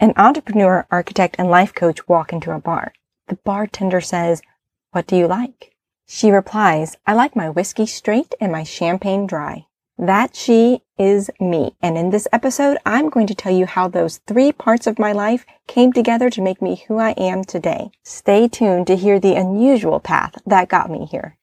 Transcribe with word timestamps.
An 0.00 0.12
entrepreneur, 0.16 0.86
architect, 0.90 1.36
and 1.38 1.48
life 1.48 1.72
coach 1.72 2.08
walk 2.08 2.32
into 2.32 2.50
a 2.50 2.58
bar. 2.58 2.92
The 3.28 3.36
bartender 3.36 4.00
says, 4.00 4.42
What 4.90 5.06
do 5.06 5.16
you 5.16 5.26
like? 5.26 5.72
She 6.06 6.30
replies, 6.30 6.96
I 7.06 7.14
like 7.14 7.36
my 7.36 7.48
whiskey 7.48 7.86
straight 7.86 8.34
and 8.40 8.50
my 8.50 8.64
champagne 8.64 9.26
dry. 9.26 9.66
That 9.96 10.34
she 10.34 10.82
is 10.98 11.30
me. 11.38 11.76
And 11.80 11.96
in 11.96 12.10
this 12.10 12.26
episode, 12.32 12.78
I'm 12.84 13.08
going 13.08 13.28
to 13.28 13.34
tell 13.34 13.54
you 13.54 13.66
how 13.66 13.86
those 13.86 14.18
three 14.26 14.50
parts 14.50 14.88
of 14.88 14.98
my 14.98 15.12
life 15.12 15.46
came 15.68 15.92
together 15.92 16.28
to 16.30 16.42
make 16.42 16.60
me 16.60 16.84
who 16.88 16.98
I 16.98 17.12
am 17.12 17.44
today. 17.44 17.92
Stay 18.02 18.48
tuned 18.48 18.88
to 18.88 18.96
hear 18.96 19.20
the 19.20 19.36
unusual 19.36 20.00
path 20.00 20.34
that 20.44 20.68
got 20.68 20.90
me 20.90 21.06
here. 21.06 21.38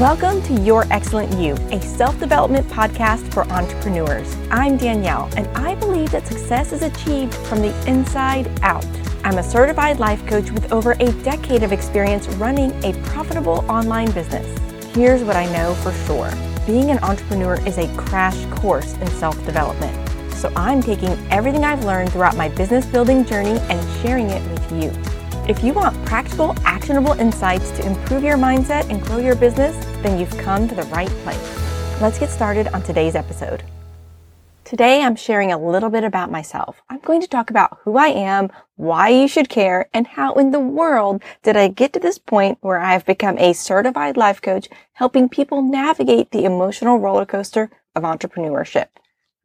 Welcome 0.00 0.42
to 0.42 0.60
Your 0.60 0.84
Excellent 0.90 1.32
You, 1.40 1.54
a 1.74 1.80
self 1.80 2.20
development 2.20 2.68
podcast 2.68 3.32
for 3.32 3.50
entrepreneurs. 3.50 4.36
I'm 4.50 4.76
Danielle, 4.76 5.30
and 5.38 5.48
I 5.56 5.74
believe 5.74 6.10
that 6.10 6.26
success 6.26 6.72
is 6.72 6.82
achieved 6.82 7.32
from 7.32 7.62
the 7.62 7.74
inside 7.88 8.46
out. 8.60 8.84
I'm 9.24 9.38
a 9.38 9.42
certified 9.42 9.98
life 9.98 10.26
coach 10.26 10.50
with 10.50 10.70
over 10.70 10.92
a 11.00 11.12
decade 11.22 11.62
of 11.62 11.72
experience 11.72 12.28
running 12.34 12.72
a 12.84 12.92
profitable 13.04 13.64
online 13.70 14.10
business. 14.10 14.46
Here's 14.94 15.24
what 15.24 15.34
I 15.34 15.50
know 15.50 15.72
for 15.76 15.92
sure 16.04 16.30
being 16.66 16.90
an 16.90 16.98
entrepreneur 16.98 17.58
is 17.66 17.78
a 17.78 17.88
crash 17.96 18.44
course 18.60 18.92
in 18.98 19.06
self 19.12 19.42
development. 19.46 19.96
So 20.34 20.52
I'm 20.56 20.82
taking 20.82 21.16
everything 21.30 21.64
I've 21.64 21.86
learned 21.86 22.12
throughout 22.12 22.36
my 22.36 22.50
business 22.50 22.84
building 22.84 23.24
journey 23.24 23.58
and 23.70 24.02
sharing 24.02 24.28
it 24.28 24.42
with 24.50 24.72
you. 24.72 24.92
If 25.48 25.64
you 25.64 25.72
want 25.72 25.95
practical, 26.06 26.54
actionable 26.64 27.12
insights 27.12 27.70
to 27.72 27.84
improve 27.84 28.22
your 28.22 28.38
mindset 28.38 28.88
and 28.88 29.02
grow 29.02 29.18
your 29.18 29.36
business, 29.36 29.76
then 30.02 30.18
you've 30.18 30.38
come 30.38 30.66
to 30.68 30.74
the 30.74 30.84
right 30.84 31.10
place. 31.24 32.00
Let's 32.00 32.18
get 32.18 32.30
started 32.30 32.68
on 32.68 32.82
today's 32.82 33.14
episode. 33.14 33.62
Today, 34.64 35.02
I'm 35.02 35.14
sharing 35.14 35.52
a 35.52 35.58
little 35.58 35.90
bit 35.90 36.02
about 36.02 36.30
myself. 36.30 36.82
I'm 36.90 36.98
going 36.98 37.20
to 37.20 37.28
talk 37.28 37.50
about 37.50 37.78
who 37.82 37.96
I 37.96 38.08
am, 38.08 38.50
why 38.74 39.10
you 39.10 39.28
should 39.28 39.48
care, 39.48 39.88
and 39.94 40.06
how 40.06 40.32
in 40.34 40.50
the 40.50 40.58
world 40.58 41.22
did 41.44 41.56
I 41.56 41.68
get 41.68 41.92
to 41.92 42.00
this 42.00 42.18
point 42.18 42.58
where 42.62 42.80
I've 42.80 43.06
become 43.06 43.38
a 43.38 43.52
certified 43.52 44.16
life 44.16 44.42
coach 44.42 44.68
helping 44.94 45.28
people 45.28 45.62
navigate 45.62 46.30
the 46.32 46.44
emotional 46.44 46.98
roller 46.98 47.26
coaster 47.26 47.70
of 47.94 48.02
entrepreneurship. 48.02 48.88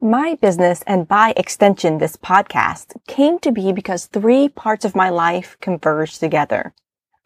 My 0.03 0.33
business 0.33 0.83
and 0.88 1.07
by 1.07 1.31
extension, 1.38 1.99
this 1.99 2.16
podcast 2.16 2.95
came 3.05 3.38
to 3.38 3.52
be 3.52 3.71
because 3.71 4.08
three 4.08 4.49
parts 4.49 4.83
of 4.83 4.95
my 4.95 5.09
life 5.09 5.58
converged 5.61 6.19
together. 6.19 6.73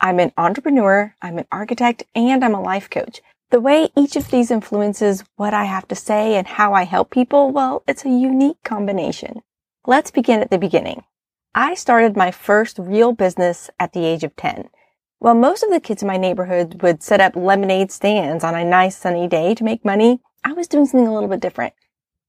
I'm 0.01 0.19
an 0.19 0.33
entrepreneur, 0.37 1.15
I'm 1.21 1.37
an 1.37 1.45
architect, 1.53 2.03
and 2.13 2.43
I'm 2.43 2.53
a 2.53 2.61
life 2.61 2.89
coach. 2.89 3.21
The 3.49 3.61
way 3.61 3.87
each 3.95 4.17
of 4.17 4.29
these 4.29 4.51
influences 4.51 5.23
what 5.37 5.53
I 5.53 5.63
have 5.63 5.87
to 5.87 5.95
say 5.95 6.35
and 6.35 6.45
how 6.45 6.73
I 6.73 6.83
help 6.83 7.11
people, 7.11 7.49
well, 7.49 7.81
it's 7.87 8.03
a 8.03 8.09
unique 8.09 8.61
combination. 8.65 9.41
Let's 9.87 10.11
begin 10.11 10.41
at 10.41 10.49
the 10.49 10.57
beginning. 10.57 11.05
I 11.53 11.75
started 11.75 12.17
my 12.17 12.29
first 12.29 12.77
real 12.77 13.13
business 13.13 13.69
at 13.79 13.93
the 13.93 14.03
age 14.03 14.25
of 14.25 14.35
10. 14.35 14.67
While 15.19 15.35
most 15.35 15.63
of 15.63 15.69
the 15.69 15.79
kids 15.79 16.01
in 16.01 16.09
my 16.09 16.17
neighborhood 16.17 16.81
would 16.81 17.01
set 17.01 17.21
up 17.21 17.37
lemonade 17.37 17.93
stands 17.93 18.43
on 18.43 18.53
a 18.53 18.65
nice 18.65 18.97
sunny 18.97 19.29
day 19.29 19.55
to 19.55 19.63
make 19.63 19.85
money, 19.85 20.19
I 20.43 20.51
was 20.51 20.67
doing 20.67 20.85
something 20.85 21.07
a 21.07 21.13
little 21.13 21.29
bit 21.29 21.39
different. 21.39 21.73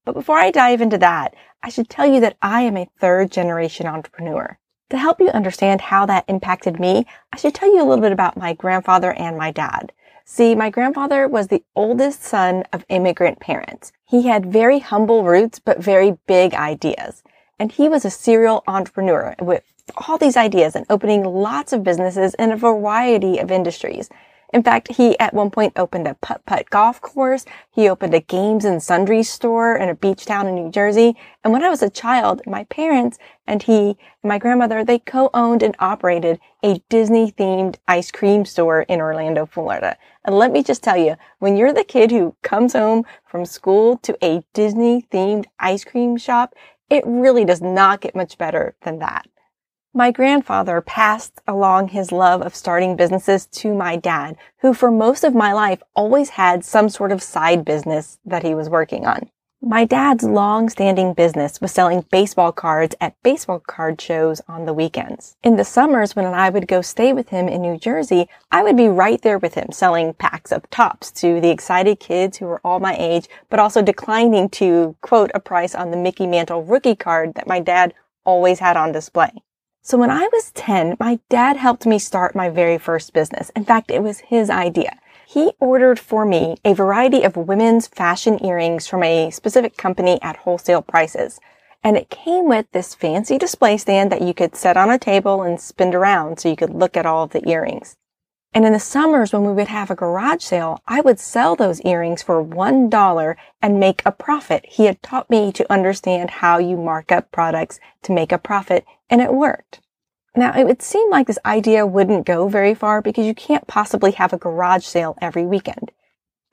But 0.07 0.13
before 0.13 0.37
I 0.37 0.51
dive 0.51 0.79
into 0.79 0.97
that, 0.99 1.35
I 1.61 1.67
should 1.67 1.89
tell 1.89 2.05
you 2.05 2.21
that 2.21 2.37
I 2.41 2.61
am 2.61 2.77
a 2.77 2.87
third 2.97 3.29
generation 3.29 3.87
entrepreneur. 3.87 4.57
To 4.89 4.97
help 4.97 5.19
you 5.19 5.27
understand 5.27 5.81
how 5.81 6.05
that 6.05 6.23
impacted 6.29 6.79
me, 6.79 7.05
I 7.33 7.37
should 7.37 7.53
tell 7.53 7.67
you 7.67 7.81
a 7.81 7.83
little 7.83 8.01
bit 8.01 8.13
about 8.13 8.37
my 8.37 8.53
grandfather 8.53 9.11
and 9.11 9.37
my 9.37 9.51
dad. 9.51 9.91
See, 10.23 10.55
my 10.55 10.69
grandfather 10.69 11.27
was 11.27 11.47
the 11.47 11.65
oldest 11.75 12.23
son 12.23 12.63
of 12.71 12.85
immigrant 12.87 13.41
parents. 13.41 13.91
He 14.05 14.27
had 14.27 14.49
very 14.49 14.79
humble 14.79 15.25
roots, 15.25 15.59
but 15.59 15.83
very 15.83 16.17
big 16.25 16.53
ideas. 16.53 17.21
And 17.59 17.73
he 17.73 17.89
was 17.89 18.05
a 18.05 18.09
serial 18.09 18.63
entrepreneur 18.65 19.35
with 19.41 19.63
all 20.07 20.17
these 20.17 20.37
ideas 20.37 20.77
and 20.77 20.85
opening 20.89 21.25
lots 21.25 21.73
of 21.73 21.83
businesses 21.83 22.33
in 22.35 22.53
a 22.53 22.55
variety 22.55 23.39
of 23.39 23.51
industries. 23.51 24.07
In 24.53 24.63
fact, 24.63 24.93
he 24.93 25.19
at 25.19 25.33
one 25.33 25.51
point 25.51 25.73
opened 25.75 26.07
a 26.07 26.13
putt-putt 26.15 26.69
golf 26.69 27.01
course. 27.01 27.45
He 27.69 27.89
opened 27.89 28.13
a 28.13 28.21
games 28.21 28.63
and 28.63 28.81
sundries 28.81 29.29
store 29.29 29.75
in 29.75 29.89
a 29.89 29.95
beach 29.95 30.25
town 30.25 30.47
in 30.47 30.55
New 30.55 30.71
Jersey. 30.71 31.17
And 31.43 31.51
when 31.51 31.63
I 31.63 31.69
was 31.69 31.81
a 31.81 31.89
child, 31.89 32.41
my 32.45 32.63
parents 32.65 33.17
and 33.45 33.61
he 33.61 33.89
and 33.89 33.97
my 34.23 34.37
grandmother, 34.37 34.85
they 34.85 34.99
co-owned 34.99 35.63
and 35.63 35.75
operated 35.79 36.39
a 36.63 36.81
Disney 36.89 37.31
themed 37.31 37.75
ice 37.89 38.09
cream 38.09 38.45
store 38.45 38.83
in 38.83 39.01
Orlando, 39.01 39.45
Florida. 39.45 39.97
And 40.23 40.37
let 40.37 40.51
me 40.53 40.63
just 40.63 40.81
tell 40.81 40.97
you, 40.97 41.17
when 41.39 41.57
you're 41.57 41.73
the 41.73 41.83
kid 41.83 42.11
who 42.11 42.35
comes 42.41 42.71
home 42.71 43.03
from 43.25 43.45
school 43.45 43.97
to 43.97 44.17
a 44.23 44.43
Disney 44.53 45.05
themed 45.11 45.45
ice 45.59 45.83
cream 45.83 46.15
shop, 46.15 46.55
it 46.89 47.03
really 47.05 47.43
does 47.43 47.61
not 47.61 47.99
get 47.99 48.15
much 48.15 48.37
better 48.37 48.75
than 48.83 48.99
that. 48.99 49.27
My 49.93 50.11
grandfather 50.11 50.81
passed 50.81 51.41
along 51.47 51.87
his 51.87 52.11
love 52.11 52.41
of 52.41 52.55
starting 52.55 52.95
businesses 52.95 53.47
to 53.47 53.73
my 53.73 53.95
dad, 53.95 54.37
who 54.59 54.73
for 54.73 54.91
most 54.91 55.23
of 55.23 55.33
my 55.33 55.53
life 55.53 55.81
always 55.95 56.29
had 56.29 56.63
some 56.63 56.89
sort 56.89 57.11
of 57.11 57.23
side 57.23 57.65
business 57.65 58.19
that 58.25 58.43
he 58.43 58.53
was 58.53 58.69
working 58.69 59.07
on. 59.07 59.29
My 59.59 59.85
dad's 59.85 60.23
long-standing 60.23 61.15
business 61.15 61.59
was 61.59 61.71
selling 61.71 62.05
baseball 62.11 62.51
cards 62.51 62.95
at 63.01 63.15
baseball 63.23 63.59
card 63.59 63.99
shows 63.99 64.39
on 64.47 64.65
the 64.65 64.73
weekends. 64.73 65.35
In 65.41 65.55
the 65.55 65.65
summers 65.65 66.15
when 66.15 66.27
I 66.27 66.51
would 66.51 66.67
go 66.67 66.83
stay 66.83 67.11
with 67.11 67.29
him 67.29 67.47
in 67.47 67.63
New 67.63 67.79
Jersey, 67.79 68.29
I 68.51 68.61
would 68.61 68.77
be 68.77 68.87
right 68.87 69.19
there 69.23 69.39
with 69.39 69.55
him 69.55 69.71
selling 69.71 70.13
packs 70.13 70.51
of 70.51 70.69
Topps 70.69 71.09
to 71.13 71.41
the 71.41 71.49
excited 71.49 71.99
kids 71.99 72.37
who 72.37 72.45
were 72.45 72.61
all 72.63 72.79
my 72.79 72.95
age, 72.99 73.27
but 73.49 73.59
also 73.59 73.81
declining 73.81 74.47
to 74.49 74.95
quote 75.01 75.31
a 75.33 75.39
price 75.39 75.73
on 75.73 75.89
the 75.89 75.97
Mickey 75.97 76.27
Mantle 76.27 76.63
rookie 76.63 76.95
card 76.95 77.33
that 77.33 77.47
my 77.47 77.59
dad 77.59 77.95
always 78.25 78.59
had 78.59 78.77
on 78.77 78.91
display. 78.91 79.31
So 79.87 79.97
when 79.97 80.11
I 80.11 80.27
was 80.33 80.51
10, 80.51 80.97
my 80.99 81.17
dad 81.29 81.55
helped 81.55 81.85
me 81.85 81.97
start 81.97 82.35
my 82.35 82.49
very 82.49 82.77
first 82.77 83.13
business. 83.13 83.51
In 83.55 83.63
fact, 83.63 83.89
it 83.89 84.03
was 84.03 84.19
his 84.19 84.49
idea. 84.49 84.99
He 85.25 85.53
ordered 85.61 85.97
for 85.97 86.25
me 86.25 86.57
a 86.65 86.73
variety 86.73 87.23
of 87.23 87.37
women's 87.37 87.87
fashion 87.87 88.43
earrings 88.43 88.85
from 88.85 89.01
a 89.01 89.31
specific 89.31 89.77
company 89.77 90.19
at 90.21 90.35
wholesale 90.35 90.81
prices. 90.81 91.39
And 91.85 91.95
it 91.95 92.09
came 92.09 92.49
with 92.49 92.69
this 92.73 92.95
fancy 92.95 93.37
display 93.37 93.77
stand 93.77 94.11
that 94.11 94.21
you 94.21 94.33
could 94.33 94.57
set 94.57 94.75
on 94.75 94.89
a 94.89 94.99
table 94.99 95.41
and 95.41 95.57
spin 95.57 95.95
around 95.95 96.41
so 96.41 96.49
you 96.49 96.57
could 96.57 96.73
look 96.73 96.97
at 96.97 97.05
all 97.05 97.23
of 97.23 97.31
the 97.31 97.47
earrings. 97.47 97.95
And 98.57 98.65
in 98.65 98.73
the 98.73 98.79
summers 98.79 99.31
when 99.33 99.43
we 99.43 99.53
would 99.53 99.67
have 99.67 99.91
a 99.91 99.95
garage 99.95 100.41
sale, 100.41 100.81
I 100.87 100.99
would 101.01 101.19
sell 101.19 101.55
those 101.55 101.79
earrings 101.81 102.23
for 102.23 102.43
$1 102.43 103.35
and 103.61 103.79
make 103.79 104.01
a 104.03 104.11
profit. 104.11 104.65
He 104.67 104.85
had 104.85 105.03
taught 105.03 105.29
me 105.29 105.51
to 105.51 105.71
understand 105.71 106.31
how 106.31 106.57
you 106.57 106.75
mark 106.75 107.11
up 107.11 107.31
products 107.31 107.79
to 108.01 108.11
make 108.11 108.31
a 108.31 108.39
profit 108.39 108.83
and 109.11 109.21
it 109.21 109.31
worked. 109.31 109.81
Now, 110.35 110.59
it 110.59 110.65
would 110.65 110.81
seem 110.81 111.11
like 111.11 111.27
this 111.27 111.37
idea 111.45 111.85
wouldn't 111.85 112.25
go 112.25 112.47
very 112.47 112.73
far 112.73 112.99
because 112.99 113.27
you 113.27 113.35
can't 113.35 113.67
possibly 113.67 114.13
have 114.13 114.33
a 114.33 114.39
garage 114.39 114.85
sale 114.85 115.15
every 115.21 115.45
weekend. 115.45 115.91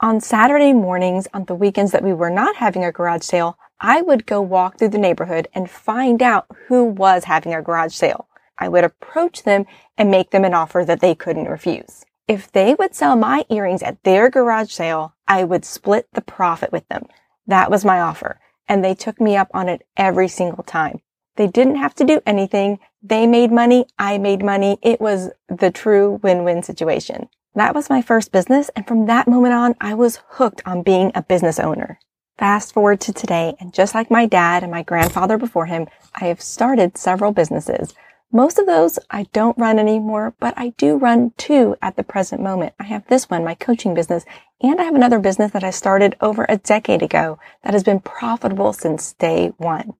On 0.00 0.20
Saturday 0.20 0.74
mornings, 0.74 1.26
on 1.32 1.46
the 1.46 1.54
weekends 1.54 1.92
that 1.92 2.04
we 2.04 2.12
were 2.12 2.28
not 2.28 2.56
having 2.56 2.84
a 2.84 2.92
garage 2.92 3.22
sale, 3.22 3.56
I 3.80 4.02
would 4.02 4.26
go 4.26 4.42
walk 4.42 4.76
through 4.76 4.90
the 4.90 4.98
neighborhood 4.98 5.48
and 5.54 5.70
find 5.70 6.20
out 6.20 6.44
who 6.68 6.84
was 6.84 7.24
having 7.24 7.54
a 7.54 7.62
garage 7.62 7.94
sale. 7.94 8.28
I 8.58 8.68
would 8.68 8.84
approach 8.84 9.42
them 9.42 9.66
and 9.96 10.10
make 10.10 10.30
them 10.30 10.44
an 10.44 10.54
offer 10.54 10.84
that 10.84 11.00
they 11.00 11.14
couldn't 11.14 11.48
refuse. 11.48 12.04
If 12.26 12.50
they 12.50 12.74
would 12.74 12.94
sell 12.94 13.16
my 13.16 13.44
earrings 13.50 13.82
at 13.82 14.02
their 14.02 14.30
garage 14.30 14.72
sale, 14.72 15.14
I 15.28 15.44
would 15.44 15.64
split 15.64 16.08
the 16.12 16.22
profit 16.22 16.72
with 16.72 16.88
them. 16.88 17.06
That 17.46 17.70
was 17.70 17.84
my 17.84 18.00
offer. 18.00 18.40
And 18.66 18.82
they 18.82 18.94
took 18.94 19.20
me 19.20 19.36
up 19.36 19.48
on 19.52 19.68
it 19.68 19.86
every 19.96 20.28
single 20.28 20.64
time. 20.64 21.00
They 21.36 21.46
didn't 21.46 21.76
have 21.76 21.94
to 21.96 22.04
do 22.04 22.20
anything. 22.24 22.78
They 23.02 23.26
made 23.26 23.52
money. 23.52 23.86
I 23.98 24.18
made 24.18 24.42
money. 24.42 24.78
It 24.82 25.00
was 25.00 25.30
the 25.48 25.70
true 25.70 26.20
win-win 26.22 26.62
situation. 26.62 27.28
That 27.54 27.74
was 27.74 27.90
my 27.90 28.00
first 28.00 28.32
business. 28.32 28.70
And 28.74 28.86
from 28.86 29.06
that 29.06 29.28
moment 29.28 29.54
on, 29.54 29.74
I 29.80 29.94
was 29.94 30.20
hooked 30.28 30.62
on 30.64 30.82
being 30.82 31.12
a 31.14 31.22
business 31.22 31.58
owner. 31.58 31.98
Fast 32.38 32.72
forward 32.72 33.00
to 33.02 33.12
today. 33.12 33.54
And 33.60 33.74
just 33.74 33.94
like 33.94 34.10
my 34.10 34.26
dad 34.26 34.62
and 34.62 34.72
my 34.72 34.82
grandfather 34.82 35.36
before 35.36 35.66
him, 35.66 35.86
I 36.20 36.26
have 36.26 36.40
started 36.40 36.96
several 36.96 37.32
businesses. 37.32 37.94
Most 38.32 38.58
of 38.58 38.66
those 38.66 38.98
I 39.10 39.24
don't 39.32 39.58
run 39.58 39.78
anymore, 39.78 40.34
but 40.40 40.54
I 40.56 40.70
do 40.70 40.96
run 40.96 41.32
two 41.36 41.76
at 41.80 41.96
the 41.96 42.02
present 42.02 42.42
moment. 42.42 42.74
I 42.80 42.84
have 42.84 43.06
this 43.06 43.30
one, 43.30 43.44
my 43.44 43.54
coaching 43.54 43.94
business, 43.94 44.24
and 44.60 44.80
I 44.80 44.84
have 44.84 44.94
another 44.94 45.20
business 45.20 45.52
that 45.52 45.64
I 45.64 45.70
started 45.70 46.16
over 46.20 46.44
a 46.48 46.56
decade 46.56 47.02
ago 47.02 47.38
that 47.62 47.74
has 47.74 47.84
been 47.84 48.00
profitable 48.00 48.72
since 48.72 49.12
day 49.12 49.52
one. 49.58 49.92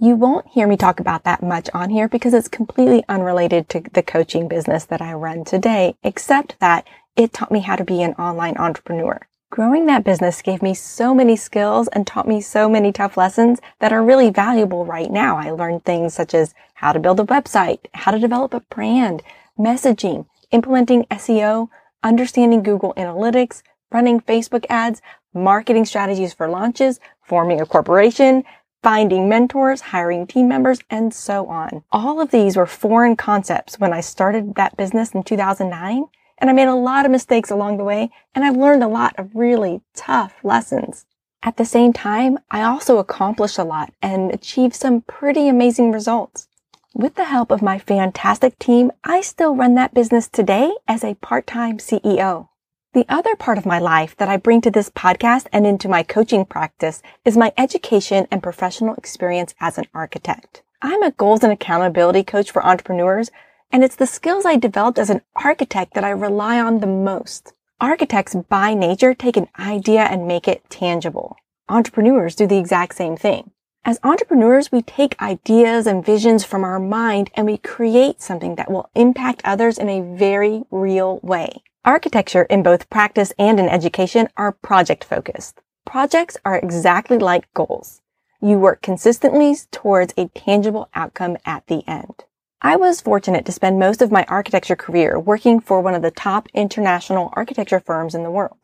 You 0.00 0.14
won't 0.14 0.46
hear 0.48 0.68
me 0.68 0.76
talk 0.76 1.00
about 1.00 1.24
that 1.24 1.42
much 1.42 1.68
on 1.74 1.90
here 1.90 2.06
because 2.06 2.32
it's 2.32 2.46
completely 2.46 3.02
unrelated 3.08 3.68
to 3.70 3.82
the 3.92 4.02
coaching 4.02 4.46
business 4.46 4.84
that 4.84 5.02
I 5.02 5.12
run 5.14 5.44
today, 5.44 5.96
except 6.04 6.60
that 6.60 6.86
it 7.16 7.32
taught 7.32 7.50
me 7.50 7.60
how 7.60 7.74
to 7.74 7.84
be 7.84 8.02
an 8.02 8.14
online 8.14 8.56
entrepreneur. 8.58 9.26
Growing 9.50 9.86
that 9.86 10.04
business 10.04 10.42
gave 10.42 10.60
me 10.60 10.74
so 10.74 11.14
many 11.14 11.34
skills 11.34 11.88
and 11.88 12.06
taught 12.06 12.28
me 12.28 12.38
so 12.38 12.68
many 12.68 12.92
tough 12.92 13.16
lessons 13.16 13.60
that 13.78 13.94
are 13.94 14.04
really 14.04 14.28
valuable 14.28 14.84
right 14.84 15.10
now. 15.10 15.38
I 15.38 15.50
learned 15.50 15.84
things 15.84 16.12
such 16.12 16.34
as 16.34 16.54
how 16.74 16.92
to 16.92 17.00
build 17.00 17.18
a 17.18 17.24
website, 17.24 17.78
how 17.94 18.10
to 18.10 18.18
develop 18.18 18.52
a 18.52 18.60
brand, 18.60 19.22
messaging, 19.58 20.26
implementing 20.50 21.04
SEO, 21.04 21.68
understanding 22.02 22.62
Google 22.62 22.92
Analytics, 22.98 23.62
running 23.90 24.20
Facebook 24.20 24.66
ads, 24.68 25.00
marketing 25.32 25.86
strategies 25.86 26.34
for 26.34 26.46
launches, 26.46 27.00
forming 27.22 27.58
a 27.58 27.66
corporation, 27.66 28.44
finding 28.82 29.30
mentors, 29.30 29.80
hiring 29.80 30.26
team 30.26 30.46
members, 30.46 30.80
and 30.90 31.12
so 31.14 31.46
on. 31.46 31.82
All 31.90 32.20
of 32.20 32.30
these 32.30 32.56
were 32.56 32.66
foreign 32.66 33.16
concepts 33.16 33.80
when 33.80 33.94
I 33.94 34.02
started 34.02 34.56
that 34.56 34.76
business 34.76 35.12
in 35.12 35.22
2009, 35.22 36.04
and 36.38 36.48
I 36.48 36.52
made 36.52 36.68
a 36.68 36.74
lot 36.74 37.04
of 37.04 37.10
mistakes 37.10 37.50
along 37.50 37.76
the 37.76 37.84
way, 37.84 38.10
and 38.34 38.44
I've 38.44 38.56
learned 38.56 38.82
a 38.82 38.88
lot 38.88 39.14
of 39.18 39.34
really 39.34 39.82
tough 39.94 40.34
lessons. 40.42 41.04
At 41.42 41.56
the 41.56 41.64
same 41.64 41.92
time, 41.92 42.38
I 42.50 42.62
also 42.62 42.98
accomplished 42.98 43.58
a 43.58 43.64
lot 43.64 43.92
and 44.02 44.32
achieved 44.32 44.74
some 44.74 45.02
pretty 45.02 45.48
amazing 45.48 45.92
results. 45.92 46.48
With 46.94 47.14
the 47.14 47.26
help 47.26 47.50
of 47.50 47.62
my 47.62 47.78
fantastic 47.78 48.58
team, 48.58 48.90
I 49.04 49.20
still 49.20 49.54
run 49.54 49.74
that 49.76 49.94
business 49.94 50.28
today 50.28 50.72
as 50.88 51.04
a 51.04 51.14
part-time 51.14 51.78
CEO. 51.78 52.48
The 52.94 53.06
other 53.08 53.36
part 53.36 53.58
of 53.58 53.66
my 53.66 53.78
life 53.78 54.16
that 54.16 54.28
I 54.28 54.36
bring 54.36 54.60
to 54.62 54.70
this 54.70 54.90
podcast 54.90 55.46
and 55.52 55.66
into 55.66 55.88
my 55.88 56.02
coaching 56.02 56.44
practice 56.44 57.02
is 57.24 57.36
my 57.36 57.52
education 57.56 58.26
and 58.30 58.42
professional 58.42 58.94
experience 58.94 59.54
as 59.60 59.78
an 59.78 59.84
architect. 59.94 60.62
I'm 60.80 61.02
a 61.02 61.10
goals 61.10 61.44
and 61.44 61.52
accountability 61.52 62.24
coach 62.24 62.50
for 62.50 62.64
entrepreneurs, 62.64 63.30
and 63.70 63.84
it's 63.84 63.96
the 63.96 64.06
skills 64.06 64.44
I 64.44 64.56
developed 64.56 64.98
as 64.98 65.10
an 65.10 65.22
architect 65.36 65.94
that 65.94 66.04
I 66.04 66.10
rely 66.10 66.60
on 66.60 66.80
the 66.80 66.86
most. 66.86 67.52
Architects 67.80 68.34
by 68.34 68.74
nature 68.74 69.14
take 69.14 69.36
an 69.36 69.48
idea 69.58 70.02
and 70.02 70.26
make 70.26 70.48
it 70.48 70.68
tangible. 70.68 71.36
Entrepreneurs 71.68 72.34
do 72.34 72.46
the 72.46 72.58
exact 72.58 72.94
same 72.96 73.16
thing. 73.16 73.50
As 73.84 74.00
entrepreneurs, 74.02 74.72
we 74.72 74.82
take 74.82 75.20
ideas 75.22 75.86
and 75.86 76.04
visions 76.04 76.44
from 76.44 76.64
our 76.64 76.80
mind 76.80 77.30
and 77.34 77.46
we 77.46 77.58
create 77.58 78.20
something 78.20 78.56
that 78.56 78.70
will 78.70 78.90
impact 78.94 79.42
others 79.44 79.78
in 79.78 79.88
a 79.88 80.16
very 80.16 80.64
real 80.70 81.20
way. 81.22 81.62
Architecture 81.84 82.42
in 82.42 82.62
both 82.62 82.90
practice 82.90 83.32
and 83.38 83.60
in 83.60 83.68
education 83.68 84.28
are 84.36 84.52
project 84.52 85.04
focused. 85.04 85.60
Projects 85.86 86.36
are 86.44 86.58
exactly 86.58 87.16
like 87.16 87.52
goals. 87.54 88.02
You 88.40 88.58
work 88.58 88.82
consistently 88.82 89.56
towards 89.70 90.12
a 90.16 90.28
tangible 90.28 90.88
outcome 90.94 91.38
at 91.46 91.66
the 91.66 91.82
end. 91.88 92.24
I 92.60 92.74
was 92.74 93.00
fortunate 93.00 93.46
to 93.46 93.52
spend 93.52 93.78
most 93.78 94.02
of 94.02 94.10
my 94.10 94.24
architecture 94.28 94.74
career 94.74 95.16
working 95.16 95.60
for 95.60 95.80
one 95.80 95.94
of 95.94 96.02
the 96.02 96.10
top 96.10 96.48
international 96.52 97.32
architecture 97.34 97.78
firms 97.78 98.16
in 98.16 98.24
the 98.24 98.32
world. 98.32 98.56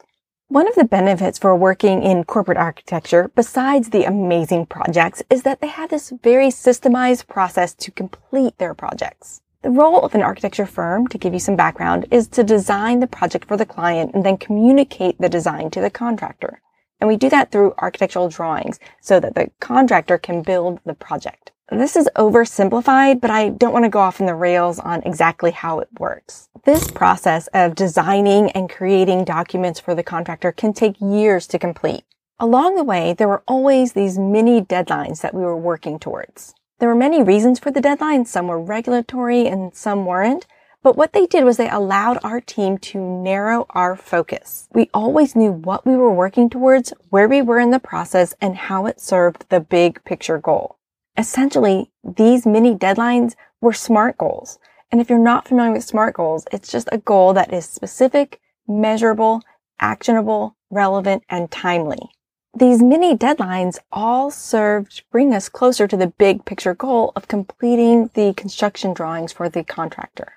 One 0.49 0.67
of 0.67 0.75
the 0.75 0.85
benefits 0.85 1.39
for 1.39 1.55
working 1.55 2.03
in 2.03 2.25
corporate 2.25 2.59
architecture, 2.59 3.31
besides 3.37 3.91
the 3.91 4.03
amazing 4.03 4.67
projects, 4.67 5.23
is 5.31 5.45
that 5.45 5.61
they 5.61 5.69
have 5.69 5.91
this 5.91 6.13
very 6.25 6.49
systemized 6.49 7.29
process 7.29 7.73
to 7.75 7.93
complete 7.93 8.59
their 8.59 8.75
projects. 8.75 9.43
The 9.63 9.71
role 9.71 10.03
of 10.03 10.17
an 10.17 10.23
architecture 10.23 10.67
firm, 10.67 11.07
to 11.07 11.17
give 11.17 11.33
you 11.33 11.39
some 11.39 11.55
background, 11.55 12.09
is 12.11 12.27
to 12.29 12.43
design 12.43 12.99
the 12.99 13.07
project 13.07 13.47
for 13.47 13.57
the 13.57 13.65
client 13.65 14.11
and 14.13 14.27
then 14.27 14.39
communicate 14.39 15.21
the 15.21 15.29
design 15.29 15.71
to 15.71 15.81
the 15.81 15.89
contractor. 15.89 16.61
And 17.01 17.09
we 17.09 17.17
do 17.17 17.29
that 17.31 17.51
through 17.51 17.75
architectural 17.79 18.29
drawings 18.29 18.79
so 19.01 19.21
that 19.21 19.35
the 19.35 19.51
contractor 19.61 20.19
can 20.19 20.43
build 20.43 20.81
the 20.85 20.95
project. 20.95 21.53
This 21.71 21.97
is 21.97 22.09
oversimplified, 22.17 23.21
but 23.21 23.31
I 23.31 23.49
don't 23.49 23.73
want 23.73 23.85
to 23.85 23.91
go 23.91 23.99
off 23.99 24.21
in 24.21 24.27
the 24.27 24.35
rails 24.35 24.79
on 24.79 25.03
exactly 25.03 25.51
how 25.51 25.81
it 25.81 25.89
works. 25.99 26.49
This 26.65 26.91
process 26.91 27.47
of 27.49 27.75
designing 27.75 28.51
and 28.51 28.71
creating 28.71 29.25
documents 29.25 29.81
for 29.81 29.95
the 29.95 30.03
contractor 30.03 30.53
can 30.53 30.73
take 30.73 31.01
years 31.01 31.47
to 31.49 31.59
complete. 31.59 32.05
Along 32.39 32.77
the 32.77 32.85
way, 32.85 33.15
there 33.15 33.29
were 33.29 33.43
always 33.49 33.93
these 33.93 34.19
mini 34.19 34.61
deadlines 34.61 35.23
that 35.23 35.35
we 35.35 35.43
were 35.43 35.57
working 35.57 35.99
towards. 35.99 36.55
There 36.81 36.89
were 36.89 36.95
many 36.95 37.23
reasons 37.23 37.59
for 37.59 37.71
the 37.71 37.81
deadline. 37.81 38.25
Some 38.27 38.49
were 38.49 38.61
regulatory 38.61 39.47
and 39.47 39.75
some 39.75 40.05
weren't. 40.05 40.47
But 40.85 40.99
what 40.99 41.15
they 41.15 41.25
did 41.25 41.45
was 41.45 41.57
they 41.57 41.71
allowed 41.71 42.19
our 42.23 42.43
team 42.43 42.77
to 42.77 43.01
narrow 43.01 43.65
our 43.71 43.97
focus. 43.97 44.69
We 44.75 44.91
always 44.93 45.35
knew 45.35 45.51
what 45.51 45.87
we 45.87 45.97
were 45.97 46.13
working 46.13 46.51
towards, 46.51 46.93
where 47.09 47.27
we 47.27 47.41
were 47.41 47.59
in 47.59 47.71
the 47.71 47.79
process, 47.79 48.35
and 48.39 48.55
how 48.55 48.85
it 48.85 49.01
served 49.01 49.47
the 49.49 49.61
big 49.61 50.05
picture 50.05 50.39
goal. 50.39 50.77
Essentially, 51.17 51.91
these 52.05 52.45
mini 52.45 52.75
deadlines 52.75 53.35
were 53.63 53.73
SMART 53.73 54.19
goals. 54.19 54.59
And 54.93 55.01
if 55.01 55.09
you're 55.09 55.19
not 55.19 55.49
familiar 55.49 55.73
with 55.73 55.85
SMART 55.85 56.17
goals, 56.17 56.45
it's 56.53 56.71
just 56.71 56.91
a 56.93 56.99
goal 56.99 57.33
that 57.33 57.51
is 57.51 57.65
specific, 57.65 58.43
measurable, 58.69 59.41
actionable, 59.81 60.55
relevant, 60.69 61.23
and 61.31 61.51
timely. 61.51 62.11
These 62.55 62.83
mini 62.83 63.17
deadlines 63.17 63.79
all 63.91 64.31
served 64.31 64.99
to 64.99 65.03
bring 65.11 65.33
us 65.33 65.49
closer 65.49 65.89
to 65.89 65.97
the 65.97 66.09
big 66.09 66.45
picture 66.45 66.75
goal 66.75 67.13
of 67.17 67.27
completing 67.27 68.11
the 68.13 68.35
construction 68.35 68.93
drawings 68.93 69.33
for 69.33 69.49
the 69.49 69.65
contractor. 69.65 70.35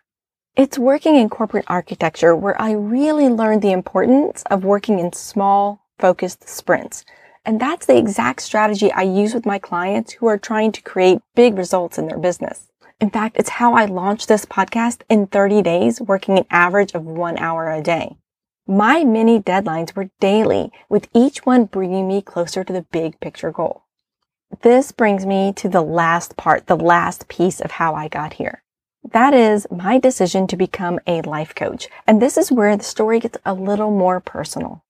It's 0.57 0.79
working 0.79 1.17
in 1.17 1.29
corporate 1.29 1.65
architecture 1.67 2.35
where 2.35 2.59
I 2.59 2.71
really 2.71 3.29
learned 3.29 3.61
the 3.61 3.71
importance 3.71 4.41
of 4.49 4.63
working 4.63 4.97
in 4.97 5.13
small, 5.13 5.85
focused 5.99 6.49
sprints. 6.49 7.05
And 7.45 7.61
that's 7.61 7.85
the 7.85 7.95
exact 7.95 8.41
strategy 8.41 8.91
I 8.91 9.03
use 9.03 9.35
with 9.35 9.45
my 9.45 9.59
clients 9.59 10.13
who 10.13 10.25
are 10.25 10.39
trying 10.39 10.71
to 10.71 10.81
create 10.81 11.21
big 11.35 11.59
results 11.59 11.99
in 11.99 12.07
their 12.07 12.17
business. 12.17 12.71
In 12.99 13.11
fact, 13.11 13.37
it's 13.37 13.61
how 13.61 13.75
I 13.75 13.85
launched 13.85 14.29
this 14.29 14.45
podcast 14.45 15.03
in 15.09 15.27
30 15.27 15.61
days, 15.61 16.01
working 16.01 16.39
an 16.39 16.47
average 16.49 16.95
of 16.95 17.05
one 17.05 17.37
hour 17.37 17.71
a 17.71 17.83
day. 17.83 18.17
My 18.65 19.03
mini 19.03 19.39
deadlines 19.39 19.95
were 19.95 20.09
daily, 20.19 20.71
with 20.89 21.07
each 21.13 21.45
one 21.45 21.65
bringing 21.65 22.07
me 22.07 22.23
closer 22.23 22.63
to 22.63 22.73
the 22.73 22.87
big 22.91 23.19
picture 23.19 23.51
goal. 23.51 23.83
This 24.63 24.91
brings 24.91 25.23
me 25.23 25.53
to 25.53 25.69
the 25.69 25.83
last 25.83 26.35
part, 26.35 26.65
the 26.65 26.75
last 26.75 27.27
piece 27.27 27.61
of 27.61 27.73
how 27.73 27.93
I 27.93 28.07
got 28.07 28.33
here. 28.33 28.63
That 29.11 29.33
is 29.33 29.67
my 29.71 29.99
decision 29.99 30.47
to 30.47 30.57
become 30.57 30.99
a 31.07 31.21
life 31.21 31.55
coach. 31.55 31.87
And 32.05 32.21
this 32.21 32.37
is 32.37 32.51
where 32.51 32.75
the 32.75 32.83
story 32.83 33.21
gets 33.21 33.37
a 33.45 33.53
little 33.53 33.89
more 33.89 34.19
personal. 34.19 34.83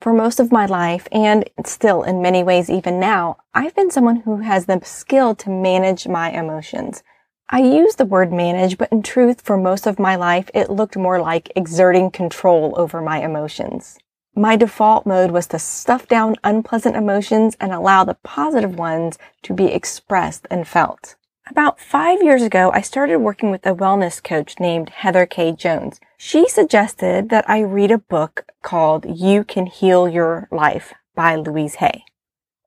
For 0.00 0.12
most 0.12 0.38
of 0.38 0.52
my 0.52 0.66
life, 0.66 1.08
and 1.10 1.48
still 1.64 2.04
in 2.04 2.22
many 2.22 2.44
ways 2.44 2.70
even 2.70 3.00
now, 3.00 3.38
I've 3.52 3.74
been 3.74 3.90
someone 3.90 4.16
who 4.16 4.38
has 4.38 4.66
the 4.66 4.80
skill 4.84 5.34
to 5.36 5.50
manage 5.50 6.06
my 6.06 6.30
emotions. 6.30 7.02
I 7.48 7.62
use 7.62 7.96
the 7.96 8.04
word 8.04 8.32
manage, 8.32 8.78
but 8.78 8.92
in 8.92 9.02
truth, 9.02 9.40
for 9.40 9.56
most 9.56 9.88
of 9.88 9.98
my 9.98 10.14
life, 10.14 10.48
it 10.54 10.70
looked 10.70 10.96
more 10.96 11.20
like 11.20 11.50
exerting 11.56 12.12
control 12.12 12.74
over 12.76 13.00
my 13.00 13.22
emotions. 13.24 13.98
My 14.36 14.54
default 14.54 15.04
mode 15.04 15.32
was 15.32 15.48
to 15.48 15.58
stuff 15.58 16.06
down 16.06 16.36
unpleasant 16.44 16.94
emotions 16.94 17.56
and 17.60 17.72
allow 17.72 18.04
the 18.04 18.14
positive 18.22 18.76
ones 18.76 19.18
to 19.42 19.52
be 19.52 19.66
expressed 19.66 20.46
and 20.48 20.66
felt. 20.66 21.16
About 21.50 21.80
five 21.80 22.22
years 22.22 22.42
ago, 22.42 22.70
I 22.72 22.82
started 22.82 23.18
working 23.18 23.50
with 23.50 23.66
a 23.66 23.74
wellness 23.74 24.22
coach 24.22 24.60
named 24.60 24.90
Heather 24.90 25.26
K. 25.26 25.52
Jones. 25.52 25.98
She 26.16 26.48
suggested 26.48 27.30
that 27.30 27.44
I 27.50 27.60
read 27.60 27.90
a 27.90 27.98
book 27.98 28.46
called 28.62 29.04
You 29.04 29.42
Can 29.42 29.66
Heal 29.66 30.08
Your 30.08 30.46
Life 30.52 30.94
by 31.16 31.34
Louise 31.34 31.74
Hay. 31.76 32.04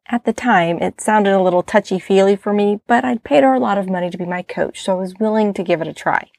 At 0.07 0.25
the 0.25 0.33
time, 0.33 0.79
it 0.79 0.99
sounded 0.99 1.33
a 1.33 1.41
little 1.41 1.63
touchy-feely 1.63 2.35
for 2.35 2.51
me, 2.51 2.81
but 2.85 3.05
I'd 3.05 3.23
paid 3.23 3.43
her 3.43 3.53
a 3.53 3.59
lot 3.59 3.77
of 3.77 3.89
money 3.89 4.09
to 4.09 4.17
be 4.17 4.25
my 4.25 4.41
coach, 4.41 4.83
so 4.83 4.91
I 4.91 4.99
was 4.99 5.15
willing 5.19 5.53
to 5.53 5.63
give 5.63 5.81
it 5.81 5.87
a 5.87 5.93
try. 5.93 6.29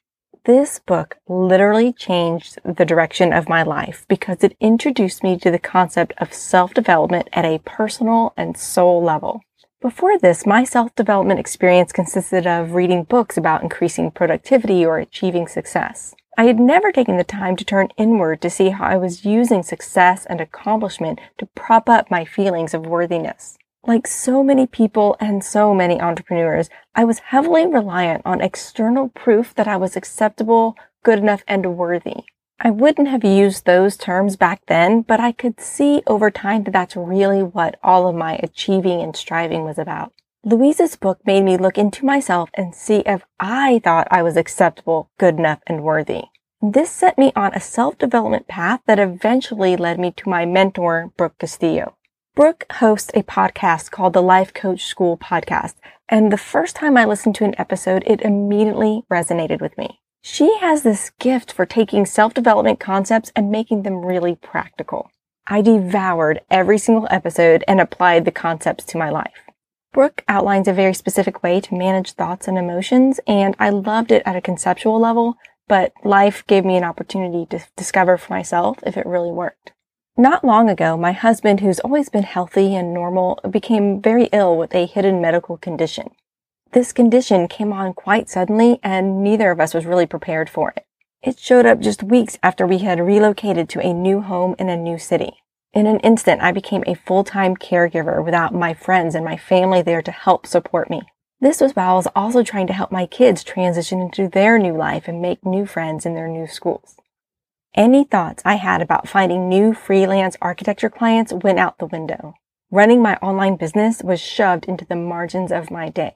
This 0.44 0.78
book 0.78 1.16
literally 1.26 1.92
changed 1.92 2.58
the 2.64 2.84
direction 2.84 3.32
of 3.32 3.48
my 3.48 3.62
life 3.62 4.04
because 4.08 4.44
it 4.44 4.56
introduced 4.60 5.24
me 5.24 5.38
to 5.38 5.50
the 5.50 5.58
concept 5.58 6.12
of 6.18 6.34
self-development 6.34 7.28
at 7.32 7.46
a 7.46 7.60
personal 7.64 8.34
and 8.36 8.56
soul 8.56 9.02
level. 9.02 9.40
Before 9.86 10.18
this, 10.18 10.44
my 10.44 10.64
self-development 10.64 11.38
experience 11.38 11.92
consisted 11.92 12.44
of 12.44 12.72
reading 12.72 13.04
books 13.04 13.36
about 13.36 13.62
increasing 13.62 14.10
productivity 14.10 14.84
or 14.84 14.98
achieving 14.98 15.46
success. 15.46 16.12
I 16.36 16.46
had 16.46 16.58
never 16.58 16.90
taken 16.90 17.18
the 17.18 17.22
time 17.22 17.54
to 17.54 17.64
turn 17.64 17.90
inward 17.96 18.40
to 18.40 18.50
see 18.50 18.70
how 18.70 18.84
I 18.84 18.96
was 18.96 19.24
using 19.24 19.62
success 19.62 20.26
and 20.26 20.40
accomplishment 20.40 21.20
to 21.38 21.46
prop 21.54 21.88
up 21.88 22.10
my 22.10 22.24
feelings 22.24 22.74
of 22.74 22.84
worthiness. 22.84 23.58
Like 23.86 24.08
so 24.08 24.42
many 24.42 24.66
people 24.66 25.16
and 25.20 25.44
so 25.44 25.72
many 25.72 26.00
entrepreneurs, 26.00 26.68
I 26.96 27.04
was 27.04 27.20
heavily 27.30 27.64
reliant 27.64 28.22
on 28.24 28.40
external 28.40 29.10
proof 29.10 29.54
that 29.54 29.68
I 29.68 29.76
was 29.76 29.94
acceptable, 29.94 30.76
good 31.04 31.20
enough, 31.20 31.44
and 31.46 31.76
worthy. 31.76 32.24
I 32.58 32.70
wouldn't 32.70 33.08
have 33.08 33.22
used 33.22 33.66
those 33.66 33.96
terms 33.96 34.36
back 34.36 34.62
then, 34.66 35.02
but 35.02 35.20
I 35.20 35.32
could 35.32 35.60
see 35.60 36.02
over 36.06 36.30
time 36.30 36.64
that 36.64 36.70
that's 36.72 36.96
really 36.96 37.42
what 37.42 37.78
all 37.82 38.08
of 38.08 38.14
my 38.14 38.40
achieving 38.42 39.02
and 39.02 39.14
striving 39.14 39.64
was 39.64 39.78
about. 39.78 40.12
Louise's 40.42 40.96
book 40.96 41.18
made 41.26 41.42
me 41.42 41.56
look 41.58 41.76
into 41.76 42.06
myself 42.06 42.48
and 42.54 42.74
see 42.74 43.02
if 43.04 43.24
I 43.38 43.80
thought 43.84 44.08
I 44.10 44.22
was 44.22 44.36
acceptable, 44.36 45.10
good 45.18 45.38
enough, 45.38 45.58
and 45.66 45.82
worthy. 45.82 46.22
This 46.62 46.90
set 46.90 47.18
me 47.18 47.32
on 47.36 47.52
a 47.52 47.60
self-development 47.60 48.48
path 48.48 48.80
that 48.86 48.98
eventually 48.98 49.76
led 49.76 49.98
me 49.98 50.12
to 50.12 50.28
my 50.28 50.46
mentor, 50.46 51.12
Brooke 51.16 51.38
Castillo. 51.38 51.96
Brooke 52.34 52.64
hosts 52.70 53.10
a 53.14 53.22
podcast 53.22 53.90
called 53.90 54.14
the 54.14 54.22
Life 54.22 54.54
Coach 54.54 54.84
School 54.84 55.18
Podcast, 55.18 55.74
and 56.08 56.32
the 56.32 56.38
first 56.38 56.74
time 56.74 56.96
I 56.96 57.04
listened 57.04 57.34
to 57.36 57.44
an 57.44 57.54
episode, 57.58 58.02
it 58.06 58.22
immediately 58.22 59.02
resonated 59.10 59.60
with 59.60 59.76
me. 59.76 60.00
She 60.28 60.56
has 60.56 60.82
this 60.82 61.10
gift 61.20 61.52
for 61.52 61.64
taking 61.64 62.04
self-development 62.04 62.80
concepts 62.80 63.30
and 63.36 63.48
making 63.48 63.84
them 63.84 64.04
really 64.04 64.34
practical. 64.34 65.12
I 65.46 65.62
devoured 65.62 66.40
every 66.50 66.78
single 66.78 67.06
episode 67.12 67.62
and 67.68 67.80
applied 67.80 68.24
the 68.24 68.32
concepts 68.32 68.84
to 68.86 68.98
my 68.98 69.08
life. 69.08 69.44
Brooke 69.92 70.24
outlines 70.26 70.66
a 70.66 70.72
very 70.72 70.94
specific 70.94 71.44
way 71.44 71.60
to 71.60 71.76
manage 71.76 72.14
thoughts 72.14 72.48
and 72.48 72.58
emotions, 72.58 73.20
and 73.28 73.54
I 73.60 73.70
loved 73.70 74.10
it 74.10 74.24
at 74.26 74.34
a 74.34 74.40
conceptual 74.40 74.98
level, 74.98 75.36
but 75.68 75.92
life 76.02 76.44
gave 76.48 76.64
me 76.64 76.76
an 76.76 76.82
opportunity 76.82 77.46
to 77.50 77.64
discover 77.76 78.18
for 78.18 78.32
myself 78.32 78.78
if 78.84 78.96
it 78.96 79.06
really 79.06 79.30
worked. 79.30 79.74
Not 80.16 80.44
long 80.44 80.68
ago, 80.68 80.96
my 80.96 81.12
husband, 81.12 81.60
who's 81.60 81.78
always 81.78 82.08
been 82.08 82.24
healthy 82.24 82.74
and 82.74 82.92
normal, 82.92 83.38
became 83.48 84.02
very 84.02 84.24
ill 84.32 84.58
with 84.58 84.74
a 84.74 84.86
hidden 84.86 85.20
medical 85.20 85.56
condition. 85.56 86.10
This 86.76 86.92
condition 86.92 87.48
came 87.48 87.72
on 87.72 87.94
quite 87.94 88.28
suddenly 88.28 88.80
and 88.82 89.24
neither 89.24 89.50
of 89.50 89.60
us 89.60 89.72
was 89.72 89.86
really 89.86 90.04
prepared 90.04 90.50
for 90.50 90.74
it. 90.76 90.84
It 91.22 91.38
showed 91.38 91.64
up 91.64 91.80
just 91.80 92.02
weeks 92.02 92.38
after 92.42 92.66
we 92.66 92.80
had 92.80 93.00
relocated 93.00 93.70
to 93.70 93.80
a 93.80 93.94
new 93.94 94.20
home 94.20 94.54
in 94.58 94.68
a 94.68 94.76
new 94.76 94.98
city. 94.98 95.38
In 95.72 95.86
an 95.86 96.00
instant, 96.00 96.42
I 96.42 96.52
became 96.52 96.84
a 96.86 96.92
full-time 96.92 97.56
caregiver 97.56 98.22
without 98.22 98.52
my 98.52 98.74
friends 98.74 99.14
and 99.14 99.24
my 99.24 99.38
family 99.38 99.80
there 99.80 100.02
to 100.02 100.10
help 100.10 100.46
support 100.46 100.90
me. 100.90 101.00
This 101.40 101.62
was 101.62 101.74
while 101.74 101.92
I 101.92 101.94
was 101.94 102.08
also 102.14 102.42
trying 102.42 102.66
to 102.66 102.74
help 102.74 102.92
my 102.92 103.06
kids 103.06 103.42
transition 103.42 104.02
into 104.02 104.28
their 104.28 104.58
new 104.58 104.76
life 104.76 105.08
and 105.08 105.22
make 105.22 105.46
new 105.46 105.64
friends 105.64 106.04
in 106.04 106.12
their 106.12 106.28
new 106.28 106.46
schools. 106.46 106.96
Any 107.74 108.04
thoughts 108.04 108.42
I 108.44 108.56
had 108.56 108.82
about 108.82 109.08
finding 109.08 109.48
new 109.48 109.72
freelance 109.72 110.36
architecture 110.42 110.90
clients 110.90 111.32
went 111.32 111.58
out 111.58 111.78
the 111.78 111.86
window. 111.86 112.34
Running 112.70 113.00
my 113.00 113.16
online 113.22 113.56
business 113.56 114.02
was 114.02 114.20
shoved 114.20 114.66
into 114.66 114.84
the 114.84 114.94
margins 114.94 115.50
of 115.50 115.70
my 115.70 115.88
day. 115.88 116.12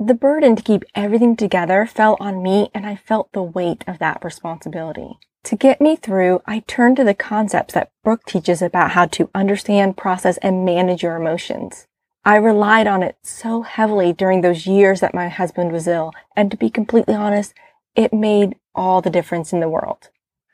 The 0.00 0.14
burden 0.14 0.54
to 0.54 0.62
keep 0.62 0.84
everything 0.94 1.34
together 1.34 1.84
fell 1.84 2.16
on 2.20 2.40
me 2.40 2.70
and 2.72 2.86
I 2.86 2.94
felt 2.94 3.32
the 3.32 3.42
weight 3.42 3.82
of 3.88 3.98
that 3.98 4.24
responsibility. 4.24 5.18
To 5.44 5.56
get 5.56 5.80
me 5.80 5.96
through, 5.96 6.40
I 6.46 6.60
turned 6.60 6.98
to 6.98 7.04
the 7.04 7.14
concepts 7.14 7.74
that 7.74 7.90
Brooke 8.04 8.24
teaches 8.24 8.62
about 8.62 8.92
how 8.92 9.06
to 9.06 9.28
understand, 9.34 9.96
process, 9.96 10.36
and 10.38 10.64
manage 10.64 11.02
your 11.02 11.16
emotions. 11.16 11.88
I 12.24 12.36
relied 12.36 12.86
on 12.86 13.02
it 13.02 13.16
so 13.22 13.62
heavily 13.62 14.12
during 14.12 14.40
those 14.40 14.68
years 14.68 15.00
that 15.00 15.14
my 15.14 15.28
husband 15.28 15.72
was 15.72 15.88
ill, 15.88 16.12
and 16.36 16.50
to 16.52 16.56
be 16.56 16.70
completely 16.70 17.14
honest, 17.14 17.52
it 17.96 18.12
made 18.12 18.54
all 18.76 19.00
the 19.00 19.10
difference 19.10 19.52
in 19.52 19.58
the 19.58 19.68
world. 19.68 20.10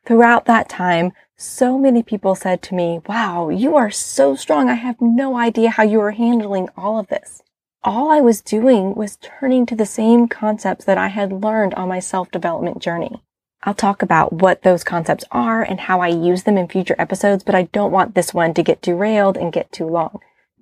Throughout 0.07 0.47
that 0.47 0.71
time, 0.71 1.13
so 1.37 1.77
many 1.77 2.03
people 2.03 2.35
said 2.35 2.63
to 2.63 2.75
me, 2.75 3.01
wow, 3.07 3.51
you 3.51 3.77
are 3.77 3.91
so 3.91 4.37
strong. 4.37 4.71
I 4.71 4.75
have 4.75 5.01
no 5.01 5.37
idea 5.37 5.71
how 5.71 5.83
you 5.83 6.01
are 6.01 6.13
handling 6.13 6.69
all 6.77 6.99
of 6.99 7.09
this. 7.09 7.43
All 7.87 8.11
I 8.11 8.23
was 8.23 8.41
doing 8.41 8.95
was 8.95 9.19
turning 9.21 9.67
to 9.67 9.77
the 9.77 9.85
same 9.85 10.27
concepts 10.27 10.87
that 10.87 10.97
I 10.97 11.09
had 11.09 11.45
learned 11.45 11.75
on 11.75 11.91
my 11.91 12.01
self-development 12.01 12.79
journey. 12.79 13.23
I'll 13.65 13.75
talk 13.75 14.01
about 14.01 14.33
what 14.33 14.63
those 14.63 14.83
concepts 14.83 15.25
are 15.31 15.63
and 15.63 15.81
how 15.81 16.01
I 16.01 16.09
use 16.09 16.45
them 16.45 16.57
in 16.57 16.67
future 16.67 16.97
episodes, 16.99 17.45
but 17.45 17.55
I 17.55 17.65
don't 17.65 17.93
want 17.93 18.15
this 18.15 18.33
one 18.33 18.55
to 18.55 18.63
get 18.63 18.81
derailed 18.81 19.37
and 19.37 19.53
get 19.53 19.71
too 19.71 19.85
long. 19.85 20.21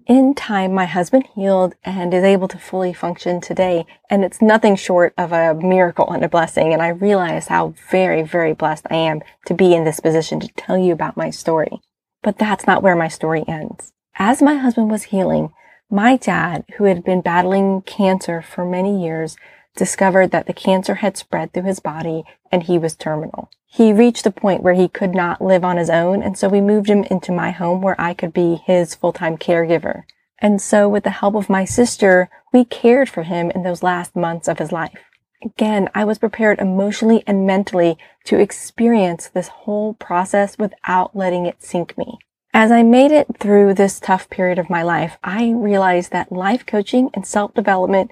In 0.09 0.35
time, 0.35 0.75
my 0.75 0.85
husband 0.85 1.29
healed 1.37 1.77
and 1.85 2.13
is 2.13 2.25
able 2.25 2.49
to 2.49 2.59
fully 2.59 2.93
function 2.93 3.41
today. 3.41 3.87
And 4.11 4.25
it's 4.25 4.43
nothing 4.43 4.75
short 4.75 5.15
of 5.17 5.33
a 5.33 5.55
miracle 5.55 6.11
and 6.11 6.25
a 6.25 6.29
blessing. 6.29 6.73
And 6.73 6.83
I 6.83 6.89
realize 6.89 7.47
how 7.47 7.75
very, 7.89 8.23
very 8.23 8.53
blessed 8.53 8.89
I 8.91 8.97
am 8.97 9.21
to 9.47 9.55
be 9.55 9.77
in 9.77 9.85
this 9.85 10.01
position 10.01 10.41
to 10.41 10.49
tell 10.57 10.77
you 10.77 10.93
about 10.93 11.17
my 11.17 11.31
story. 11.31 11.81
But 12.21 12.39
that's 12.39 12.67
not 12.67 12.83
where 12.83 12.97
my 12.97 13.07
story 13.07 13.45
ends. 13.47 13.93
As 14.17 14.43
my 14.43 14.57
husband 14.57 14.91
was 14.91 15.05
healing, 15.05 15.53
my 15.93 16.17
dad, 16.17 16.65
who 16.77 16.85
had 16.85 17.05
been 17.05 17.21
battling 17.21 17.83
cancer 17.83 18.41
for 18.41 18.65
many 18.65 19.03
years, 19.03 19.37
discovered 19.77 20.31
that 20.31 20.47
the 20.47 20.53
cancer 20.53 20.97
had 20.97 21.17
spread 21.17 21.53
through 21.53 21.65
his 21.65 21.81
body 21.81 22.25
and 22.51 22.63
he 22.63 22.79
was 22.79 22.97
terminal. 22.97 23.51
He 23.67 23.93
reached 23.93 24.27
a 24.27 24.31
point 24.31 24.63
where 24.63 24.75
he 24.75 24.89
could 24.89 25.15
not 25.15 25.41
live 25.41 25.65
on 25.65 25.77
his 25.77 25.89
own, 25.89 26.23
and 26.23 26.37
so 26.37 26.49
we 26.49 26.61
moved 26.61 26.89
him 26.89 27.05
into 27.05 27.33
my 27.33 27.53
home 27.53 27.81
where 27.81 27.99
I 27.99 28.13
could 28.13 28.33
be 28.33 28.57
his 28.67 28.95
full-time 28.95 29.39
caregiver. 29.39 30.03
And 30.39 30.61
so 30.61 30.89
with 30.89 31.05
the 31.05 31.11
help 31.11 31.35
of 31.35 31.49
my 31.49 31.65
sister, 31.65 32.29
we 32.53 32.65
cared 32.65 33.09
for 33.09 33.23
him 33.23 33.51
in 33.51 33.63
those 33.63 33.83
last 33.83 34.17
months 34.17 34.49
of 34.49 34.59
his 34.59 34.73
life. 34.73 34.99
Again, 35.43 35.89
I 35.95 36.05
was 36.05 36.19
prepared 36.19 36.59
emotionally 36.59 37.25
and 37.27 37.47
mentally 37.47 37.97
to 38.25 38.39
experience 38.39 39.29
this 39.29 39.49
whole 39.49 39.95
process 39.95 40.59
without 40.59 41.17
letting 41.17 41.47
it 41.47 41.63
sink 41.63 41.97
me. 41.97 42.19
As 42.55 42.71
I 42.71 42.83
made 42.83 43.13
it 43.13 43.39
through 43.39 43.73
this 43.73 43.99
tough 43.99 44.29
period 44.29 44.59
of 44.59 44.69
my 44.69 44.83
life, 44.83 45.17
I 45.25 45.53
realized 45.53 46.13
that 46.13 46.31
life 46.31 46.67
coaching 46.67 47.09
and 47.15 47.27
self-development 47.27 48.11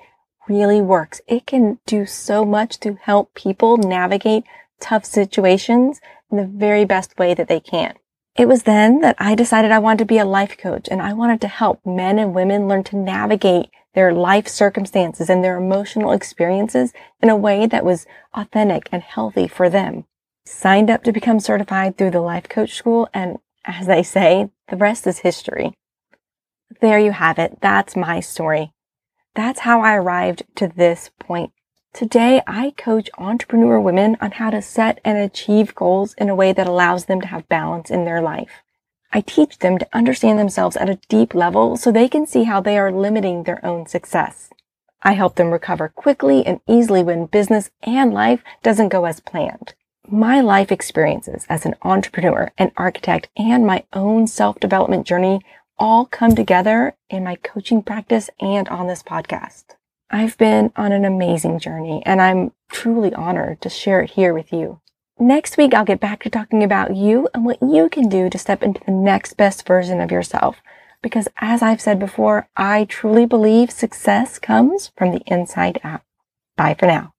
really 0.48 0.80
works. 0.80 1.20
It 1.28 1.46
can 1.46 1.78
do 1.84 2.06
so 2.06 2.46
much 2.46 2.80
to 2.80 2.94
help 3.02 3.34
people 3.34 3.76
navigate 3.76 4.44
tough 4.80 5.04
situations 5.04 6.00
in 6.30 6.38
the 6.38 6.46
very 6.46 6.86
best 6.86 7.18
way 7.18 7.34
that 7.34 7.48
they 7.48 7.60
can. 7.60 7.96
It 8.34 8.48
was 8.48 8.62
then 8.62 9.02
that 9.02 9.16
I 9.18 9.34
decided 9.34 9.72
I 9.72 9.78
wanted 9.78 9.98
to 9.98 10.04
be 10.06 10.16
a 10.16 10.24
life 10.24 10.56
coach 10.56 10.88
and 10.90 11.02
I 11.02 11.12
wanted 11.12 11.42
to 11.42 11.48
help 11.48 11.84
men 11.84 12.18
and 12.18 12.34
women 12.34 12.66
learn 12.66 12.84
to 12.84 12.96
navigate 12.96 13.68
their 13.92 14.14
life 14.14 14.48
circumstances 14.48 15.28
and 15.28 15.44
their 15.44 15.58
emotional 15.58 16.12
experiences 16.12 16.94
in 17.20 17.28
a 17.28 17.36
way 17.36 17.66
that 17.66 17.84
was 17.84 18.06
authentic 18.32 18.88
and 18.90 19.02
healthy 19.02 19.46
for 19.46 19.68
them. 19.68 20.06
Signed 20.46 20.88
up 20.88 21.04
to 21.04 21.12
become 21.12 21.40
certified 21.40 21.98
through 21.98 22.12
the 22.12 22.20
life 22.22 22.48
coach 22.48 22.74
school 22.74 23.06
and 23.12 23.38
as 23.64 23.86
they 23.86 24.02
say, 24.02 24.50
the 24.68 24.76
rest 24.76 25.06
is 25.06 25.18
history. 25.18 25.74
There 26.80 26.98
you 26.98 27.12
have 27.12 27.38
it. 27.38 27.58
That's 27.60 27.96
my 27.96 28.20
story. 28.20 28.72
That's 29.34 29.60
how 29.60 29.80
I 29.80 29.96
arrived 29.96 30.44
to 30.56 30.68
this 30.68 31.10
point. 31.18 31.52
Today, 31.92 32.40
I 32.46 32.72
coach 32.76 33.10
entrepreneur 33.18 33.80
women 33.80 34.16
on 34.20 34.32
how 34.32 34.50
to 34.50 34.62
set 34.62 35.00
and 35.04 35.18
achieve 35.18 35.74
goals 35.74 36.14
in 36.14 36.28
a 36.28 36.34
way 36.34 36.52
that 36.52 36.68
allows 36.68 37.06
them 37.06 37.20
to 37.20 37.26
have 37.26 37.48
balance 37.48 37.90
in 37.90 38.04
their 38.04 38.22
life. 38.22 38.62
I 39.12 39.20
teach 39.20 39.58
them 39.58 39.76
to 39.78 39.88
understand 39.92 40.38
themselves 40.38 40.76
at 40.76 40.88
a 40.88 41.00
deep 41.08 41.34
level 41.34 41.76
so 41.76 41.90
they 41.90 42.08
can 42.08 42.26
see 42.26 42.44
how 42.44 42.60
they 42.60 42.78
are 42.78 42.92
limiting 42.92 43.42
their 43.42 43.64
own 43.66 43.86
success. 43.86 44.50
I 45.02 45.12
help 45.12 45.34
them 45.34 45.50
recover 45.50 45.88
quickly 45.88 46.46
and 46.46 46.60
easily 46.68 47.02
when 47.02 47.26
business 47.26 47.70
and 47.82 48.14
life 48.14 48.42
doesn't 48.62 48.90
go 48.90 49.06
as 49.06 49.18
planned. 49.18 49.74
My 50.12 50.40
life 50.40 50.72
experiences 50.72 51.46
as 51.48 51.64
an 51.64 51.76
entrepreneur, 51.82 52.50
an 52.58 52.72
architect, 52.76 53.28
and 53.36 53.64
my 53.64 53.84
own 53.92 54.26
self-development 54.26 55.06
journey 55.06 55.40
all 55.78 56.04
come 56.04 56.34
together 56.34 56.96
in 57.08 57.22
my 57.22 57.36
coaching 57.36 57.80
practice 57.80 58.28
and 58.40 58.68
on 58.70 58.88
this 58.88 59.04
podcast. 59.04 59.76
I've 60.10 60.36
been 60.36 60.72
on 60.74 60.90
an 60.90 61.04
amazing 61.04 61.60
journey 61.60 62.02
and 62.04 62.20
I'm 62.20 62.50
truly 62.72 63.14
honored 63.14 63.60
to 63.60 63.68
share 63.68 64.00
it 64.00 64.10
here 64.10 64.34
with 64.34 64.52
you. 64.52 64.80
Next 65.20 65.56
week, 65.56 65.74
I'll 65.74 65.84
get 65.84 66.00
back 66.00 66.24
to 66.24 66.30
talking 66.30 66.64
about 66.64 66.96
you 66.96 67.28
and 67.32 67.44
what 67.44 67.62
you 67.62 67.88
can 67.88 68.08
do 68.08 68.28
to 68.30 68.38
step 68.38 68.64
into 68.64 68.80
the 68.84 68.90
next 68.90 69.36
best 69.36 69.64
version 69.64 70.00
of 70.00 70.10
yourself. 70.10 70.56
Because 71.02 71.28
as 71.36 71.62
I've 71.62 71.80
said 71.80 72.00
before, 72.00 72.48
I 72.56 72.84
truly 72.84 73.26
believe 73.26 73.70
success 73.70 74.40
comes 74.40 74.90
from 74.96 75.12
the 75.12 75.22
inside 75.26 75.78
out. 75.84 76.02
Bye 76.56 76.74
for 76.76 76.86
now. 76.86 77.12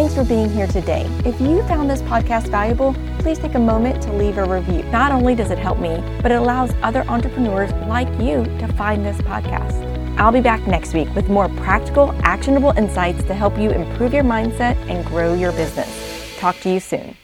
Thanks 0.00 0.14
for 0.14 0.24
being 0.24 0.48
here 0.48 0.66
today. 0.66 1.04
If 1.26 1.38
you 1.42 1.62
found 1.64 1.90
this 1.90 2.00
podcast 2.00 2.48
valuable, 2.48 2.94
please 3.18 3.38
take 3.38 3.54
a 3.54 3.58
moment 3.58 4.02
to 4.04 4.12
leave 4.14 4.38
a 4.38 4.44
review. 4.46 4.82
Not 4.84 5.12
only 5.12 5.34
does 5.34 5.50
it 5.50 5.58
help 5.58 5.78
me, 5.78 6.02
but 6.22 6.32
it 6.32 6.36
allows 6.36 6.72
other 6.82 7.02
entrepreneurs 7.02 7.70
like 7.86 8.08
you 8.18 8.44
to 8.60 8.72
find 8.78 9.04
this 9.04 9.18
podcast. 9.18 9.76
I'll 10.18 10.32
be 10.32 10.40
back 10.40 10.66
next 10.66 10.94
week 10.94 11.14
with 11.14 11.28
more 11.28 11.50
practical, 11.50 12.12
actionable 12.22 12.70
insights 12.78 13.22
to 13.24 13.34
help 13.34 13.58
you 13.58 13.72
improve 13.72 14.14
your 14.14 14.24
mindset 14.24 14.74
and 14.88 15.04
grow 15.04 15.34
your 15.34 15.52
business. 15.52 16.34
Talk 16.38 16.58
to 16.60 16.70
you 16.70 16.80
soon. 16.80 17.14